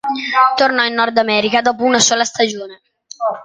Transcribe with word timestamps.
Tornò 0.55 0.83
in 0.83 0.95
Nord 0.95 1.15
America 1.19 1.61
dopo 1.61 1.83
una 1.83 1.99
sola 1.99 2.23
stagione. 2.23 2.81